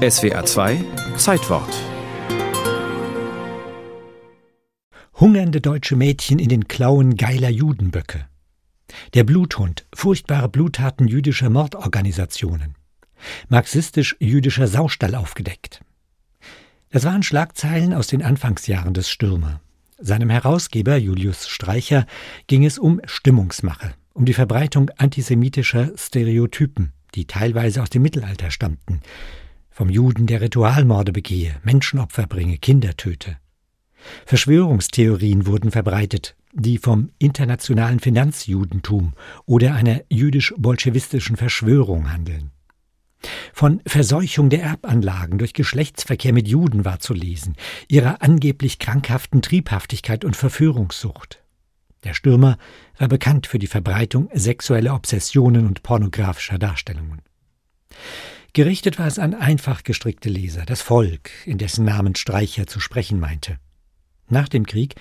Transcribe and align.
SWA 0.00 0.46
2 0.46 0.82
Zeitwort 1.18 1.68
Hungernde 5.12 5.60
deutsche 5.60 5.94
Mädchen 5.94 6.38
in 6.38 6.48
den 6.48 6.68
Klauen 6.68 7.18
geiler 7.18 7.50
Judenböcke. 7.50 8.26
Der 9.12 9.24
Bluthund, 9.24 9.86
furchtbare 9.94 10.48
Bluttaten 10.48 11.06
jüdischer 11.06 11.50
Mordorganisationen. 11.50 12.76
Marxistisch-jüdischer 13.50 14.68
Saustall 14.68 15.14
aufgedeckt. 15.14 15.82
Das 16.88 17.04
waren 17.04 17.22
Schlagzeilen 17.22 17.92
aus 17.92 18.06
den 18.06 18.22
Anfangsjahren 18.22 18.94
des 18.94 19.10
Stürmer. 19.10 19.60
Seinem 19.98 20.30
Herausgeber 20.30 20.96
Julius 20.96 21.46
Streicher 21.46 22.06
ging 22.46 22.64
es 22.64 22.78
um 22.78 23.02
Stimmungsmache, 23.04 23.92
um 24.14 24.24
die 24.24 24.32
Verbreitung 24.32 24.90
antisemitischer 24.96 25.90
Stereotypen, 25.94 26.94
die 27.14 27.26
teilweise 27.26 27.82
aus 27.82 27.90
dem 27.90 28.00
Mittelalter 28.00 28.50
stammten. 28.50 29.02
Vom 29.80 29.88
Juden, 29.88 30.26
der 30.26 30.42
Ritualmorde 30.42 31.10
begehe, 31.10 31.56
Menschenopfer 31.62 32.26
bringe, 32.26 32.58
Kinder 32.58 32.98
töte. 32.98 33.38
Verschwörungstheorien 34.26 35.46
wurden 35.46 35.70
verbreitet, 35.70 36.36
die 36.52 36.76
vom 36.76 37.12
internationalen 37.18 37.98
Finanzjudentum 37.98 39.14
oder 39.46 39.74
einer 39.74 40.02
jüdisch-bolschewistischen 40.10 41.36
Verschwörung 41.36 42.12
handeln. 42.12 42.50
Von 43.54 43.80
Verseuchung 43.86 44.50
der 44.50 44.64
Erbanlagen 44.64 45.38
durch 45.38 45.54
Geschlechtsverkehr 45.54 46.34
mit 46.34 46.46
Juden 46.46 46.84
war 46.84 47.00
zu 47.00 47.14
lesen, 47.14 47.56
ihrer 47.88 48.20
angeblich 48.20 48.80
krankhaften 48.80 49.40
Triebhaftigkeit 49.40 50.26
und 50.26 50.36
Verführungssucht. 50.36 51.42
Der 52.04 52.12
Stürmer 52.12 52.58
war 52.98 53.08
bekannt 53.08 53.46
für 53.46 53.58
die 53.58 53.66
Verbreitung 53.66 54.28
sexueller 54.34 54.94
Obsessionen 54.94 55.66
und 55.66 55.82
pornografischer 55.82 56.58
Darstellungen. 56.58 57.22
Gerichtet 58.52 58.98
war 58.98 59.06
es 59.06 59.18
an 59.18 59.34
einfach 59.34 59.84
gestrickte 59.84 60.28
Leser, 60.28 60.64
das 60.66 60.82
Volk, 60.82 61.30
in 61.46 61.58
dessen 61.58 61.84
Namen 61.84 62.16
Streicher 62.16 62.66
zu 62.66 62.80
sprechen 62.80 63.20
meinte. 63.20 63.58
Nach 64.28 64.48
dem 64.48 64.66
Krieg 64.66 64.94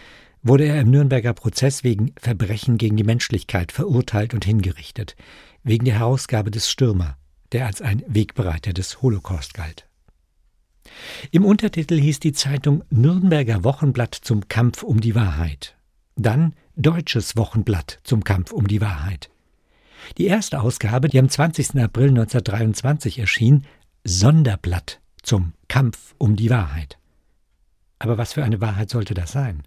wurde 0.44 0.66
er 0.66 0.80
im 0.80 0.92
Nürnberger 0.92 1.34
Prozess 1.34 1.84
wegen 1.84 2.14
Verbrechen 2.20 2.78
gegen 2.78 2.96
die 2.96 3.04
Menschlichkeit 3.04 3.72
verurteilt 3.72 4.34
und 4.34 4.46
hingerichtet, 4.46 5.16
wegen 5.64 5.86
der 5.86 6.00
Herausgabe 6.00 6.52
des 6.52 6.70
Stürmer, 6.70 7.18
der 7.52 7.66
als 7.66 7.82
ein 7.82 8.04
Wegbereiter 8.08 8.74
des 8.74 9.02
Holocaust 9.02 9.54
galt. 9.54 9.88
Im 11.32 11.46
Untertitel 11.46 12.00
hieß 12.00 12.20
die 12.20 12.34
Zeitung 12.34 12.84
Nürnberger 12.90 13.64
Wochenblatt 13.64 14.16
zum 14.16 14.48
Kampf 14.48 14.84
um 14.84 15.02
die 15.02 15.16
Wahrheit. 15.16 15.76
Dann 16.16 16.54
Deutsches 16.76 17.36
Wochenblatt 17.36 18.00
zum 18.04 18.24
Kampf 18.24 18.52
um 18.52 18.68
die 18.68 18.80
Wahrheit. 18.80 19.30
Die 20.18 20.28
erste 20.28 20.62
Ausgabe, 20.62 21.08
die 21.10 21.20
am 21.20 21.30
20. 21.30 21.76
April 21.82 22.10
1923 22.10 23.20
erschien, 23.20 23.66
Sonderblatt 24.04 25.00
zum 25.22 25.54
Kampf 25.68 26.16
um 26.18 26.36
die 26.36 26.50
Wahrheit. 26.50 26.98
Aber 28.00 28.18
was 28.18 28.34
für 28.34 28.44
eine 28.44 28.62
Wahrheit 28.62 28.90
sollte 28.90 29.14
das 29.14 29.32
sein? 29.32 29.64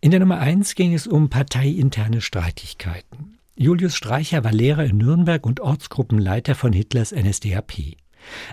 In 0.00 0.10
der 0.10 0.20
Nummer 0.20 0.38
1 0.38 0.74
ging 0.74 0.94
es 0.94 1.06
um 1.06 1.30
parteiinterne 1.30 2.20
Streitigkeiten. 2.20 3.38
Julius 3.56 3.94
Streicher 3.94 4.44
war 4.44 4.52
Lehrer 4.52 4.84
in 4.84 4.98
Nürnberg 4.98 5.46
und 5.46 5.60
Ortsgruppenleiter 5.60 6.54
von 6.54 6.72
Hitlers 6.72 7.12
NSDAP. 7.12 7.96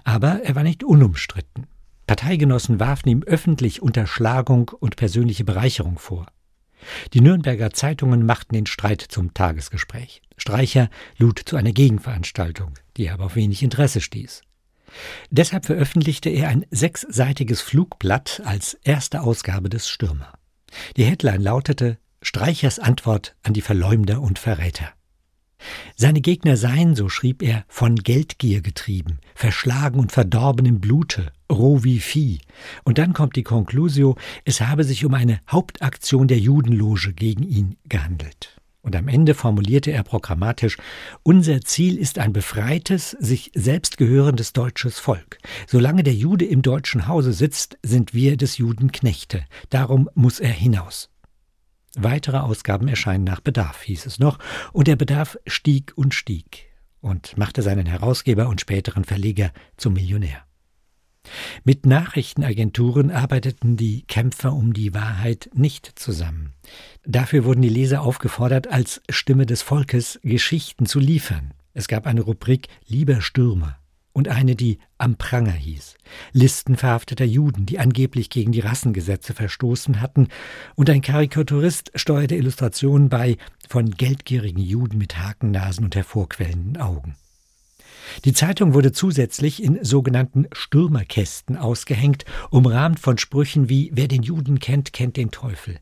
Aber 0.03 0.43
er 0.43 0.55
war 0.55 0.63
nicht 0.63 0.83
unumstritten. 0.83 1.67
Parteigenossen 2.07 2.79
warfen 2.79 3.09
ihm 3.09 3.23
öffentlich 3.23 3.81
Unterschlagung 3.81 4.69
und 4.79 4.95
persönliche 4.95 5.43
Bereicherung 5.43 5.97
vor. 5.97 6.27
Die 7.13 7.21
Nürnberger 7.21 7.71
Zeitungen 7.71 8.25
machten 8.25 8.55
den 8.55 8.65
Streit 8.65 9.01
zum 9.01 9.33
Tagesgespräch. 9.33 10.21
Streicher 10.37 10.89
lud 11.17 11.39
zu 11.39 11.55
einer 11.55 11.71
Gegenveranstaltung, 11.71 12.73
die 12.97 13.09
aber 13.09 13.25
auf 13.25 13.35
wenig 13.35 13.63
Interesse 13.63 14.01
stieß. 14.01 14.41
Deshalb 15.29 15.65
veröffentlichte 15.65 16.29
er 16.29 16.49
ein 16.49 16.65
sechsseitiges 16.71 17.61
Flugblatt 17.61 18.41
als 18.45 18.73
erste 18.83 19.21
Ausgabe 19.21 19.69
des 19.69 19.87
Stürmer. 19.87 20.33
Die 20.97 21.05
Headline 21.05 21.41
lautete 21.41 21.97
Streichers 22.21 22.79
Antwort 22.79 23.35
an 23.43 23.53
die 23.53 23.61
Verleumder 23.61 24.21
und 24.21 24.37
Verräter. 24.37 24.91
Seine 25.95 26.21
Gegner 26.21 26.57
seien, 26.57 26.95
so 26.95 27.09
schrieb 27.09 27.41
er, 27.43 27.65
von 27.67 27.95
Geldgier 27.95 28.61
getrieben, 28.61 29.19
verschlagen 29.35 29.99
und 29.99 30.11
verdorben 30.11 30.65
im 30.65 30.79
Blute, 30.79 31.31
roh 31.51 31.83
wie 31.83 31.99
Vieh. 31.99 32.39
Und 32.83 32.97
dann 32.97 33.13
kommt 33.13 33.35
die 33.35 33.43
Conclusio, 33.43 34.15
es 34.45 34.61
habe 34.61 34.83
sich 34.83 35.05
um 35.05 35.13
eine 35.13 35.39
Hauptaktion 35.49 36.27
der 36.27 36.39
Judenloge 36.39 37.13
gegen 37.13 37.43
ihn 37.43 37.77
gehandelt. 37.87 38.55
Und 38.83 38.95
am 38.95 39.07
Ende 39.07 39.35
formulierte 39.35 39.91
er 39.91 40.03
programmatisch, 40.03 40.77
unser 41.21 41.61
Ziel 41.61 41.97
ist 41.97 42.17
ein 42.17 42.33
befreites, 42.33 43.11
sich 43.19 43.51
selbst 43.53 43.97
gehörendes 43.97 44.53
deutsches 44.53 44.97
Volk. 44.97 45.37
Solange 45.67 46.01
der 46.01 46.15
Jude 46.15 46.45
im 46.45 46.63
deutschen 46.63 47.07
Hause 47.07 47.31
sitzt, 47.31 47.77
sind 47.83 48.15
wir 48.15 48.37
des 48.37 48.57
Juden 48.57 48.91
Knechte. 48.91 49.45
Darum 49.69 50.09
muss 50.15 50.39
er 50.39 50.49
hinaus. 50.49 51.10
Weitere 51.95 52.37
Ausgaben 52.37 52.87
erscheinen 52.87 53.23
nach 53.23 53.41
Bedarf, 53.41 53.81
hieß 53.81 54.05
es 54.05 54.19
noch, 54.19 54.39
und 54.71 54.87
der 54.87 54.95
Bedarf 54.95 55.37
stieg 55.45 55.93
und 55.95 56.13
stieg 56.13 56.69
und 57.01 57.37
machte 57.37 57.61
seinen 57.61 57.85
Herausgeber 57.85 58.47
und 58.47 58.61
späteren 58.61 59.03
Verleger 59.03 59.51
zum 59.75 59.93
Millionär. 59.93 60.45
Mit 61.63 61.85
Nachrichtenagenturen 61.85 63.11
arbeiteten 63.11 63.77
die 63.77 64.03
Kämpfer 64.03 64.53
um 64.53 64.73
die 64.73 64.93
Wahrheit 64.93 65.49
nicht 65.53 65.99
zusammen. 65.99 66.53
Dafür 67.05 67.45
wurden 67.45 67.61
die 67.61 67.69
Leser 67.69 68.01
aufgefordert, 68.01 68.67
als 68.67 69.01
Stimme 69.09 69.45
des 69.45 69.61
Volkes 69.61 70.19
Geschichten 70.23 70.85
zu 70.85 70.99
liefern. 70.99 71.53
Es 71.73 71.87
gab 71.87 72.07
eine 72.07 72.21
Rubrik 72.21 72.67
Lieber 72.87 73.21
Stürmer 73.21 73.80
und 74.13 74.27
eine, 74.27 74.55
die 74.55 74.79
Am 74.97 75.15
Pranger 75.15 75.51
hieß. 75.51 75.95
Listen 76.33 76.77
verhafteter 76.77 77.25
Juden, 77.25 77.65
die 77.65 77.79
angeblich 77.79 78.29
gegen 78.29 78.51
die 78.51 78.59
Rassengesetze 78.59 79.33
verstoßen 79.33 80.01
hatten, 80.01 80.27
und 80.75 80.89
ein 80.89 81.01
Karikaturist 81.01 81.91
steuerte 81.95 82.35
Illustrationen 82.35 83.09
bei 83.09 83.37
von 83.67 83.91
geldgierigen 83.91 84.61
Juden 84.61 84.97
mit 84.97 85.17
Hakennasen 85.17 85.85
und 85.85 85.95
hervorquellenden 85.95 86.77
Augen. 86.77 87.15
Die 88.25 88.33
Zeitung 88.33 88.73
wurde 88.73 88.91
zusätzlich 88.91 89.63
in 89.63 89.83
sogenannten 89.83 90.47
Stürmerkästen 90.51 91.57
ausgehängt, 91.57 92.25
umrahmt 92.49 92.99
von 92.99 93.17
Sprüchen 93.17 93.69
wie 93.69 93.91
Wer 93.93 94.07
den 94.07 94.23
Juden 94.23 94.59
kennt, 94.59 94.93
kennt 94.93 95.17
den 95.17 95.31
Teufel. 95.31 95.79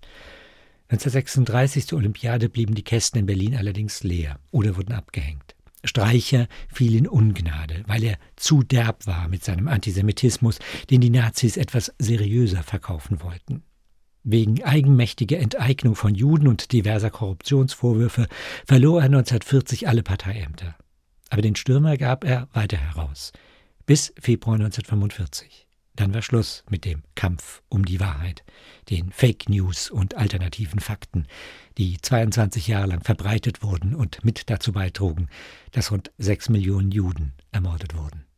1936 0.90 1.88
zur 1.88 2.00
Olympiade 2.00 2.50
blieben 2.50 2.74
die 2.74 2.84
Kästen 2.84 3.20
in 3.20 3.26
Berlin 3.26 3.56
allerdings 3.56 4.04
leer 4.04 4.40
oder 4.52 4.76
wurden 4.76 4.94
abgehängt. 4.94 5.56
Streicher 5.84 6.48
fiel 6.74 6.96
in 6.96 7.08
Ungnade, 7.08 7.84
weil 7.88 8.04
er 8.04 8.18
zu 8.36 8.64
derb 8.64 9.08
war 9.08 9.28
mit 9.30 9.44
seinem 9.44 9.68
Antisemitismus, 9.68 10.60
den 10.90 11.02
die 11.02 11.10
Nazis 11.10 11.58
etwas 11.58 11.94
seriöser 12.00 12.64
verkaufen 12.64 13.22
wollten. 13.22 13.64
Wegen 14.24 14.64
eigenmächtiger 14.64 15.40
Enteignung 15.40 15.96
von 15.96 16.14
Juden 16.14 16.48
und 16.48 16.74
diverser 16.74 17.10
Korruptionsvorwürfe 17.10 18.28
verlor 18.66 19.00
er 19.00 19.06
1940 19.06 19.88
alle 19.88 20.04
Parteiämter. 20.04 20.76
Aber 21.30 21.42
den 21.42 21.56
Stürmer 21.56 21.96
gab 21.96 22.26
er 22.26 22.50
weiter 22.54 22.78
heraus. 22.78 23.32
Bis 23.86 24.14
Februar 24.20 24.56
1945. 24.56 25.69
Dann 26.00 26.14
war 26.14 26.22
Schluss 26.22 26.64
mit 26.70 26.86
dem 26.86 27.04
Kampf 27.16 27.62
um 27.68 27.84
die 27.84 28.00
Wahrheit, 28.00 28.46
den 28.90 29.12
Fake 29.12 29.50
News 29.50 29.90
und 29.90 30.16
alternativen 30.16 30.80
Fakten, 30.80 31.28
die 31.78 31.98
22 31.98 32.70
Jahre 32.70 32.88
lang 32.88 33.04
verbreitet 33.04 33.64
wurden 33.64 33.96
und 33.96 34.24
mit 34.24 34.50
dazu 34.50 34.72
beitrugen, 34.72 35.28
dass 35.74 35.92
rund 35.92 36.14
sechs 36.18 36.48
Millionen 36.48 36.92
Juden 36.92 37.34
ermordet 37.52 37.98
wurden. 37.98 38.29